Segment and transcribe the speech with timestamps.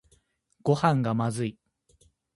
[0.63, 1.59] ごはんがまずい